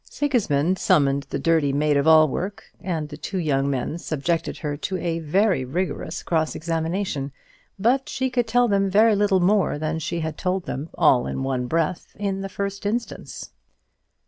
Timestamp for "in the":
12.17-12.49